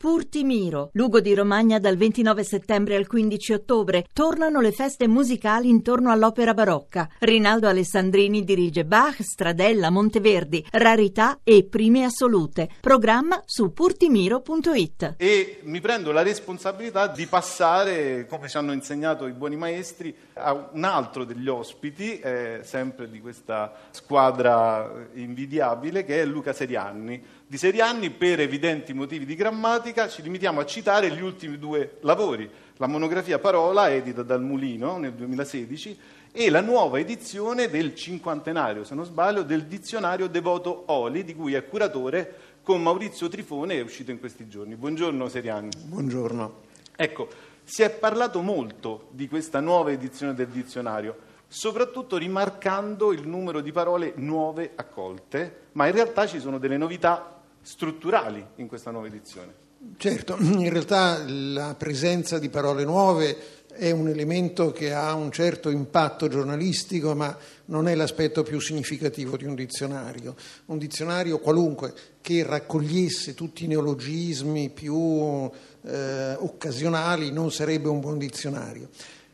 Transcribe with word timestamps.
Purtimiro, 0.00 0.88
Lugo 0.94 1.20
di 1.20 1.34
Romagna 1.34 1.78
dal 1.78 1.98
29 1.98 2.42
settembre 2.42 2.96
al 2.96 3.06
15 3.06 3.52
ottobre. 3.52 4.06
Tornano 4.14 4.62
le 4.62 4.72
feste 4.72 5.06
musicali 5.06 5.68
intorno 5.68 6.10
all'opera 6.10 6.54
barocca. 6.54 7.06
Rinaldo 7.18 7.68
Alessandrini 7.68 8.42
dirige 8.42 8.86
Bach, 8.86 9.20
Stradella, 9.20 9.90
Monteverdi, 9.90 10.64
Rarità 10.70 11.40
e 11.44 11.66
Prime 11.68 12.04
Assolute. 12.04 12.70
Programma 12.80 13.42
su 13.44 13.74
purtimiro.it. 13.74 15.16
E 15.18 15.60
mi 15.64 15.80
prendo 15.80 16.12
la 16.12 16.22
responsabilità 16.22 17.06
di 17.06 17.26
passare, 17.26 18.24
come 18.26 18.48
ci 18.48 18.56
hanno 18.56 18.72
insegnato 18.72 19.26
i 19.26 19.32
buoni 19.32 19.56
maestri, 19.56 20.16
a 20.32 20.70
un 20.72 20.84
altro 20.84 21.24
degli 21.24 21.46
ospiti, 21.46 22.18
eh, 22.20 22.60
sempre 22.62 23.10
di 23.10 23.20
questa 23.20 23.74
squadra 23.90 25.08
invidiabile, 25.12 26.06
che 26.06 26.22
è 26.22 26.24
Luca 26.24 26.54
Serianni. 26.54 27.22
Di 27.50 27.58
Serianni, 27.58 28.10
per 28.10 28.38
evidenti 28.38 28.92
motivi 28.92 29.26
di 29.26 29.34
grammatica, 29.34 30.08
ci 30.08 30.22
limitiamo 30.22 30.60
a 30.60 30.64
citare 30.64 31.10
gli 31.10 31.20
ultimi 31.20 31.58
due 31.58 31.96
lavori, 32.02 32.48
la 32.76 32.86
monografia 32.86 33.40
Parola, 33.40 33.90
edita 33.90 34.22
dal 34.22 34.40
Mulino 34.40 34.98
nel 34.98 35.14
2016, 35.14 35.98
e 36.30 36.48
la 36.48 36.60
nuova 36.60 37.00
edizione 37.00 37.68
del 37.68 37.96
cinquantenario, 37.96 38.84
se 38.84 38.94
non 38.94 39.04
sbaglio, 39.04 39.42
del 39.42 39.64
dizionario 39.64 40.28
Devoto 40.28 40.84
Oli, 40.92 41.24
di 41.24 41.34
cui 41.34 41.54
è 41.54 41.66
curatore 41.66 42.34
con 42.62 42.80
Maurizio 42.80 43.26
Trifone, 43.26 43.74
è 43.74 43.80
uscito 43.80 44.12
in 44.12 44.20
questi 44.20 44.46
giorni. 44.46 44.76
Buongiorno 44.76 45.28
Serianni. 45.28 45.70
Buongiorno. 45.76 46.54
Ecco, 46.94 47.28
si 47.64 47.82
è 47.82 47.90
parlato 47.90 48.42
molto 48.42 49.08
di 49.10 49.26
questa 49.26 49.58
nuova 49.58 49.90
edizione 49.90 50.34
del 50.34 50.50
dizionario, 50.50 51.16
soprattutto 51.48 52.16
rimarcando 52.16 53.12
il 53.12 53.26
numero 53.26 53.60
di 53.60 53.72
parole 53.72 54.12
nuove 54.14 54.70
accolte, 54.76 55.62
ma 55.72 55.88
in 55.88 55.94
realtà 55.94 56.28
ci 56.28 56.38
sono 56.38 56.58
delle 56.58 56.76
novità 56.76 57.38
strutturali 57.62 58.44
in 58.56 58.66
questa 58.66 58.90
nuova 58.90 59.06
edizione. 59.06 59.68
Certo, 59.96 60.36
in 60.40 60.68
realtà 60.68 61.24
la 61.26 61.74
presenza 61.74 62.38
di 62.38 62.50
parole 62.50 62.84
nuove 62.84 63.36
è 63.72 63.90
un 63.90 64.08
elemento 64.08 64.72
che 64.72 64.92
ha 64.92 65.14
un 65.14 65.30
certo 65.30 65.70
impatto 65.70 66.28
giornalistico, 66.28 67.14
ma 67.14 67.34
non 67.66 67.88
è 67.88 67.94
l'aspetto 67.94 68.42
più 68.42 68.60
significativo 68.60 69.38
di 69.38 69.46
un 69.46 69.54
dizionario. 69.54 70.34
Un 70.66 70.76
dizionario 70.76 71.38
qualunque 71.38 71.94
che 72.20 72.42
raccogliesse 72.42 73.32
tutti 73.32 73.64
i 73.64 73.68
neologismi 73.68 74.68
più 74.68 75.50
eh, 75.82 76.34
occasionali 76.34 77.30
non 77.30 77.50
sarebbe 77.50 77.88
un 77.88 78.00
buon 78.00 78.18
dizionario. 78.18 78.88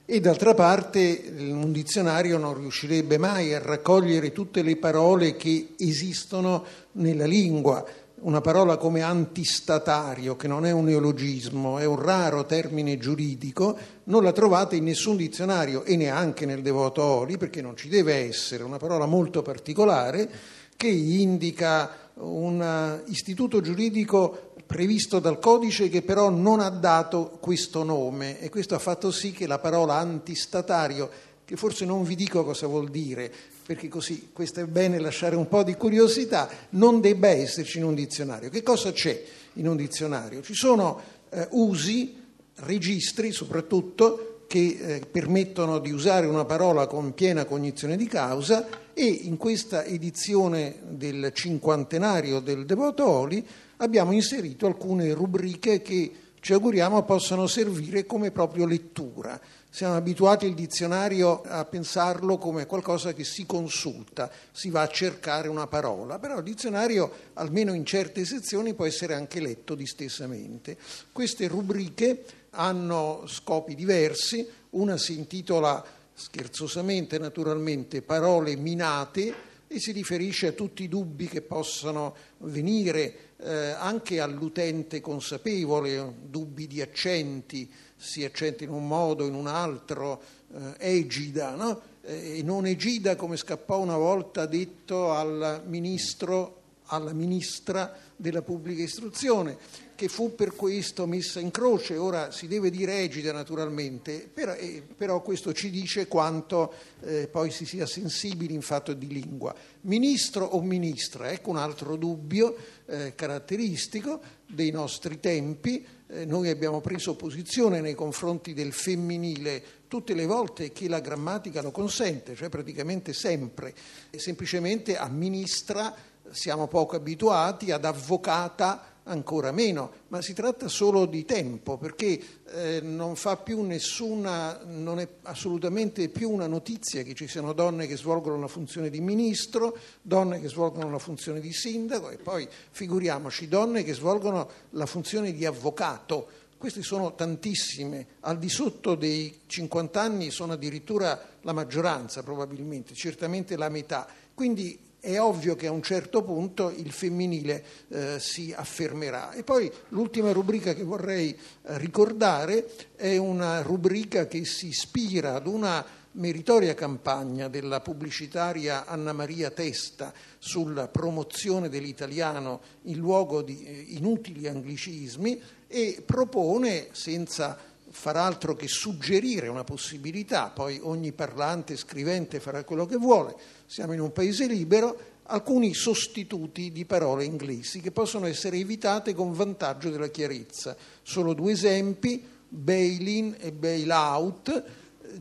E 0.04 0.20
d'altra 0.20 0.54
parte 0.54 1.34
un 1.38 1.72
dizionario 1.72 2.38
non 2.38 2.54
riuscirebbe 2.54 3.18
mai 3.18 3.52
a 3.52 3.58
raccogliere 3.58 4.30
tutte 4.30 4.62
le 4.62 4.76
parole 4.76 5.34
che 5.34 5.74
esistono 5.76 6.64
nella 6.92 7.26
lingua 7.26 7.84
una 8.20 8.40
parola 8.40 8.76
come 8.76 9.02
antistatario, 9.02 10.36
che 10.36 10.48
non 10.48 10.64
è 10.64 10.70
un 10.70 10.84
neologismo, 10.84 11.78
è 11.78 11.84
un 11.84 12.00
raro 12.00 12.46
termine 12.46 12.98
giuridico, 12.98 13.76
non 14.04 14.22
la 14.22 14.32
trovate 14.32 14.76
in 14.76 14.84
nessun 14.84 15.16
dizionario 15.16 15.84
e 15.84 15.96
neanche 15.96 16.46
nel 16.46 16.62
Devoto 16.62 17.02
Oli, 17.02 17.36
perché 17.36 17.60
non 17.60 17.76
ci 17.76 17.88
deve 17.88 18.14
essere, 18.14 18.64
una 18.64 18.78
parola 18.78 19.06
molto 19.06 19.42
particolare 19.42 20.30
che 20.76 20.88
indica 20.88 22.10
un 22.14 23.02
istituto 23.06 23.60
giuridico 23.60 24.52
previsto 24.66 25.20
dal 25.20 25.38
codice 25.38 25.88
che 25.88 26.02
però 26.02 26.28
non 26.28 26.60
ha 26.60 26.70
dato 26.70 27.36
questo 27.40 27.84
nome. 27.84 28.40
E 28.40 28.48
questo 28.48 28.74
ha 28.74 28.78
fatto 28.78 29.10
sì 29.10 29.32
che 29.32 29.46
la 29.46 29.58
parola 29.58 29.94
antistatario 29.94 31.08
che 31.44 31.56
forse 31.56 31.84
non 31.84 32.02
vi 32.02 32.16
dico 32.16 32.44
cosa 32.44 32.66
vuol 32.66 32.90
dire, 32.90 33.32
perché 33.66 33.88
così 33.88 34.30
questo 34.32 34.60
è 34.60 34.64
bene 34.64 35.00
lasciare 35.00 35.34
un 35.34 35.48
po' 35.48 35.64
di 35.64 35.74
curiosità, 35.74 36.48
non 36.70 37.00
debba 37.00 37.28
esserci 37.28 37.78
in 37.78 37.84
un 37.84 37.96
dizionario. 37.96 38.48
Che 38.48 38.62
cosa 38.62 38.92
c'è 38.92 39.20
in 39.54 39.66
un 39.66 39.74
dizionario? 39.74 40.40
Ci 40.40 40.54
sono 40.54 41.02
eh, 41.30 41.48
usi, 41.50 42.14
registri 42.58 43.32
soprattutto, 43.32 44.44
che 44.46 44.78
eh, 44.80 45.00
permettono 45.00 45.80
di 45.80 45.90
usare 45.90 46.26
una 46.26 46.44
parola 46.44 46.86
con 46.86 47.12
piena 47.12 47.44
cognizione 47.44 47.96
di 47.96 48.06
causa 48.06 48.68
e 48.94 49.04
in 49.04 49.36
questa 49.36 49.84
edizione 49.84 50.76
del 50.88 51.32
cinquantenario 51.34 52.38
del 52.38 52.64
Devoto 52.64 53.04
Oli 53.04 53.44
abbiamo 53.78 54.12
inserito 54.12 54.66
alcune 54.66 55.12
rubriche 55.12 55.82
che 55.82 56.12
ci 56.40 56.52
auguriamo 56.52 57.02
possano 57.02 57.46
servire 57.46 58.06
come 58.06 58.30
proprio 58.30 58.66
lettura. 58.66 59.40
Siamo 59.68 59.96
abituati 59.96 60.46
il 60.46 60.54
dizionario 60.54 61.42
a 61.42 61.64
pensarlo 61.64 62.38
come 62.38 62.66
qualcosa 62.66 63.12
che 63.12 63.24
si 63.24 63.44
consulta, 63.44 64.30
si 64.50 64.70
va 64.70 64.82
a 64.82 64.88
cercare 64.88 65.48
una 65.48 65.66
parola, 65.66 66.18
però 66.18 66.38
il 66.38 66.44
dizionario, 66.44 67.12
almeno 67.34 67.74
in 67.74 67.84
certe 67.84 68.24
sezioni, 68.24 68.74
può 68.74 68.86
essere 68.86 69.14
anche 69.14 69.40
letto 69.40 69.74
distesamente. 69.74 70.78
Queste 71.12 71.46
rubriche 71.46 72.24
hanno 72.50 73.24
scopi 73.26 73.74
diversi, 73.74 74.48
una 74.70 74.96
si 74.96 75.18
intitola 75.18 75.84
scherzosamente 76.14 77.18
naturalmente 77.18 78.00
parole 78.00 78.56
minate 78.56 79.45
e 79.68 79.80
si 79.80 79.92
riferisce 79.92 80.48
a 80.48 80.52
tutti 80.52 80.84
i 80.84 80.88
dubbi 80.88 81.26
che 81.26 81.42
possano 81.42 82.14
venire 82.38 83.34
eh, 83.38 83.52
anche 83.52 84.20
all'utente 84.20 85.00
consapevole, 85.00 86.14
dubbi 86.22 86.66
di 86.66 86.80
accenti, 86.80 87.70
si 87.96 88.24
accetta 88.24 88.64
in 88.64 88.70
un 88.70 88.86
modo, 88.86 89.26
in 89.26 89.34
un 89.34 89.46
altro, 89.46 90.22
eh, 90.54 90.74
egida, 90.78 91.54
no? 91.54 91.94
e 92.02 92.40
non 92.44 92.66
egida 92.66 93.16
come 93.16 93.36
scappò 93.36 93.80
una 93.80 93.96
volta 93.96 94.46
detto 94.46 95.10
al 95.10 95.62
ministro, 95.66 96.62
alla 96.86 97.12
ministra 97.12 97.96
della 98.16 98.42
pubblica 98.42 98.82
istruzione, 98.82 99.56
che 99.94 100.08
fu 100.08 100.34
per 100.34 100.54
questo 100.54 101.06
messa 101.06 101.40
in 101.40 101.50
croce, 101.50 101.96
ora 101.96 102.30
si 102.30 102.46
deve 102.46 102.70
dire 102.70 102.98
egida 102.98 103.32
naturalmente, 103.32 104.28
però, 104.32 104.52
eh, 104.52 104.82
però 104.96 105.22
questo 105.22 105.52
ci 105.52 105.70
dice 105.70 106.06
quanto 106.06 106.72
eh, 107.00 107.28
poi 107.28 107.50
si 107.50 107.64
sia 107.64 107.86
sensibili 107.86 108.54
in 108.54 108.62
fatto 108.62 108.92
di 108.92 109.08
lingua. 109.08 109.54
Ministro 109.82 110.44
o 110.44 110.60
ministra, 110.62 111.30
ecco 111.30 111.50
un 111.50 111.56
altro 111.56 111.96
dubbio 111.96 112.56
eh, 112.86 113.14
caratteristico 113.14 114.20
dei 114.46 114.70
nostri 114.70 115.18
tempi, 115.18 115.84
eh, 116.08 116.24
noi 116.24 116.50
abbiamo 116.50 116.80
preso 116.80 117.16
posizione 117.16 117.80
nei 117.80 117.94
confronti 117.94 118.54
del 118.54 118.72
femminile 118.72 119.62
tutte 119.88 120.14
le 120.14 120.26
volte 120.26 120.72
che 120.72 120.88
la 120.88 121.00
grammatica 121.00 121.62
lo 121.62 121.70
consente, 121.70 122.34
cioè 122.34 122.48
praticamente 122.48 123.12
sempre, 123.12 123.74
semplicemente 124.10 124.96
a 124.96 125.08
ministra 125.08 125.94
siamo 126.30 126.66
poco 126.66 126.96
abituati, 126.96 127.70
ad 127.70 127.84
avvocata 127.84 128.94
ancora 129.06 129.52
meno, 129.52 129.90
ma 130.08 130.20
si 130.20 130.32
tratta 130.32 130.68
solo 130.68 131.06
di 131.06 131.24
tempo 131.24 131.76
perché 131.76 132.20
eh, 132.48 132.80
non 132.82 133.16
fa 133.16 133.36
più 133.36 133.62
nessuna, 133.62 134.60
non 134.64 134.98
è 134.98 135.08
assolutamente 135.22 136.08
più 136.08 136.30
una 136.30 136.46
notizia 136.46 137.02
che 137.02 137.14
ci 137.14 137.28
siano 137.28 137.52
donne 137.52 137.86
che 137.86 137.96
svolgono 137.96 138.38
la 138.38 138.48
funzione 138.48 138.90
di 138.90 139.00
ministro, 139.00 139.76
donne 140.02 140.40
che 140.40 140.48
svolgono 140.48 140.90
la 140.90 140.98
funzione 140.98 141.40
di 141.40 141.52
sindaco 141.52 142.10
e 142.10 142.16
poi 142.16 142.48
figuriamoci 142.70 143.48
donne 143.48 143.84
che 143.84 143.94
svolgono 143.94 144.48
la 144.70 144.86
funzione 144.86 145.32
di 145.32 145.44
avvocato. 145.44 146.44
Queste 146.58 146.82
sono 146.82 147.14
tantissime, 147.14 148.06
al 148.20 148.38
di 148.38 148.48
sotto 148.48 148.94
dei 148.94 149.40
50 149.46 150.00
anni 150.00 150.30
sono 150.30 150.54
addirittura 150.54 151.34
la 151.42 151.52
maggioranza 151.52 152.22
probabilmente, 152.22 152.94
certamente 152.94 153.56
la 153.56 153.68
metà. 153.68 154.08
Quindi 154.34 154.85
è 155.06 155.20
ovvio 155.20 155.54
che 155.54 155.68
a 155.68 155.70
un 155.70 155.82
certo 155.82 156.24
punto 156.24 156.68
il 156.68 156.90
femminile 156.90 157.64
eh, 157.88 158.18
si 158.18 158.52
affermerà. 158.52 159.30
E 159.34 159.44
poi 159.44 159.70
l'ultima 159.90 160.32
rubrica 160.32 160.74
che 160.74 160.82
vorrei 160.82 161.30
eh, 161.30 161.78
ricordare 161.78 162.68
è 162.96 163.16
una 163.16 163.62
rubrica 163.62 164.26
che 164.26 164.44
si 164.44 164.66
ispira 164.66 165.34
ad 165.34 165.46
una 165.46 165.84
meritoria 166.12 166.74
campagna 166.74 167.46
della 167.46 167.80
pubblicitaria 167.80 168.84
Anna 168.86 169.12
Maria 169.12 169.50
Testa 169.50 170.12
sulla 170.38 170.88
promozione 170.88 171.68
dell'italiano 171.68 172.60
in 172.82 172.98
luogo 172.98 173.42
di 173.42 173.64
eh, 173.64 173.84
inutili 173.90 174.48
anglicismi 174.48 175.40
e 175.68 176.02
propone, 176.04 176.88
senza 176.90 177.56
far 177.90 178.16
altro 178.16 178.54
che 178.54 178.68
suggerire 178.68 179.48
una 179.48 179.64
possibilità, 179.64 180.50
poi 180.50 180.78
ogni 180.82 181.12
parlante, 181.12 181.76
scrivente 181.76 182.40
farà 182.40 182.64
quello 182.64 182.86
che 182.86 182.96
vuole, 182.96 183.34
siamo 183.66 183.92
in 183.92 184.00
un 184.00 184.12
paese 184.12 184.46
libero, 184.46 185.14
alcuni 185.28 185.74
sostituti 185.74 186.70
di 186.70 186.84
parole 186.84 187.24
inglesi 187.24 187.80
che 187.80 187.90
possono 187.90 188.26
essere 188.26 188.58
evitate 188.58 189.14
con 189.14 189.32
vantaggio 189.32 189.90
della 189.90 190.08
chiarezza. 190.08 190.76
Solo 191.02 191.32
due 191.32 191.52
esempi, 191.52 192.24
bail-in 192.48 193.36
e 193.38 193.52
bail-out, 193.52 194.64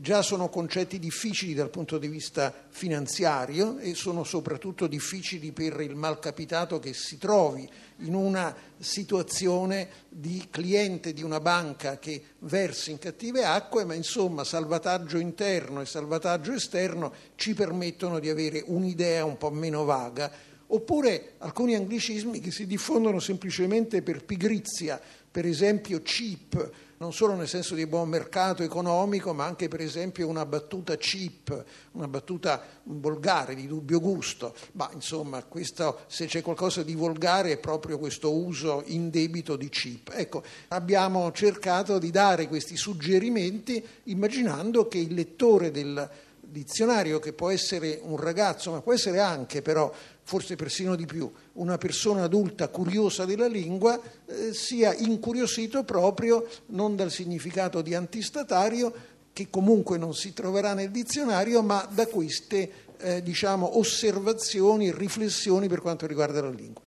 già 0.00 0.22
sono 0.22 0.48
concetti 0.48 0.98
difficili 0.98 1.54
dal 1.54 1.70
punto 1.70 1.98
di 1.98 2.08
vista 2.08 2.52
finanziario 2.68 3.78
e 3.78 3.94
sono 3.94 4.24
soprattutto 4.24 4.86
difficili 4.86 5.52
per 5.52 5.80
il 5.80 5.94
malcapitato 5.94 6.78
che 6.78 6.92
si 6.92 7.18
trovi 7.18 7.68
in 7.98 8.14
una 8.14 8.54
situazione 8.78 9.88
di 10.08 10.48
cliente 10.50 11.12
di 11.12 11.22
una 11.22 11.40
banca 11.40 11.98
che 11.98 12.22
versa 12.40 12.90
in 12.90 12.98
cattive 12.98 13.44
acque, 13.44 13.84
ma 13.84 13.94
insomma 13.94 14.44
salvataggio 14.44 15.18
interno 15.18 15.80
e 15.80 15.86
salvataggio 15.86 16.52
esterno 16.52 17.12
ci 17.34 17.54
permettono 17.54 18.18
di 18.18 18.28
avere 18.28 18.62
un'idea 18.66 19.24
un 19.24 19.36
po' 19.36 19.50
meno 19.50 19.84
vaga. 19.84 20.30
Oppure 20.68 21.34
alcuni 21.38 21.74
anglicismi 21.76 22.40
che 22.40 22.50
si 22.50 22.66
diffondono 22.66 23.20
semplicemente 23.20 24.02
per 24.02 24.24
pigrizia, 24.24 25.00
per 25.30 25.46
esempio 25.46 26.02
cheap, 26.02 26.70
non 26.98 27.12
solo 27.12 27.34
nel 27.34 27.48
senso 27.48 27.74
di 27.74 27.86
buon 27.86 28.08
mercato 28.08 28.62
economico, 28.62 29.34
ma 29.34 29.44
anche 29.44 29.68
per 29.68 29.80
esempio 29.80 30.28
una 30.28 30.46
battuta 30.46 30.96
cheap, 30.96 31.64
una 31.92 32.08
battuta 32.08 32.62
volgare, 32.84 33.54
di 33.54 33.66
dubbio 33.66 34.00
gusto. 34.00 34.54
Ma 34.72 34.88
insomma, 34.92 35.42
questo, 35.44 36.00
se 36.06 36.26
c'è 36.26 36.42
qualcosa 36.42 36.82
di 36.82 36.94
volgare 36.94 37.52
è 37.52 37.58
proprio 37.58 37.98
questo 37.98 38.32
uso 38.32 38.82
indebito 38.86 39.56
di 39.56 39.68
cheap. 39.68 40.12
Ecco, 40.14 40.42
abbiamo 40.68 41.30
cercato 41.32 41.98
di 41.98 42.10
dare 42.10 42.48
questi 42.48 42.76
suggerimenti 42.76 43.84
immaginando 44.04 44.88
che 44.88 44.98
il 44.98 45.14
lettore 45.14 45.70
del 45.70 46.08
dizionario, 46.40 47.18
che 47.18 47.32
può 47.32 47.50
essere 47.50 47.98
un 48.02 48.16
ragazzo, 48.16 48.70
ma 48.70 48.80
può 48.80 48.92
essere 48.92 49.20
anche 49.20 49.62
però 49.62 49.92
forse 50.26 50.56
persino 50.56 50.96
di 50.96 51.06
più, 51.06 51.30
una 51.52 51.78
persona 51.78 52.24
adulta 52.24 52.66
curiosa 52.66 53.24
della 53.24 53.46
lingua 53.46 53.96
eh, 54.26 54.52
sia 54.52 54.92
incuriosito 54.92 55.84
proprio 55.84 56.44
non 56.66 56.96
dal 56.96 57.12
significato 57.12 57.80
di 57.80 57.94
antistatario, 57.94 58.92
che 59.32 59.46
comunque 59.48 59.98
non 59.98 60.14
si 60.14 60.32
troverà 60.32 60.74
nel 60.74 60.90
dizionario, 60.90 61.62
ma 61.62 61.88
da 61.88 62.08
queste 62.08 62.70
eh, 62.98 63.22
diciamo, 63.22 63.78
osservazioni, 63.78 64.90
riflessioni 64.90 65.68
per 65.68 65.80
quanto 65.80 66.08
riguarda 66.08 66.40
la 66.40 66.50
lingua. 66.50 66.82